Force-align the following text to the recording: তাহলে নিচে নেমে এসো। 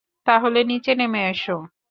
তাহলে 0.27 0.59
নিচে 0.63 0.91
নেমে 0.95 1.21
এসো। 1.29 1.57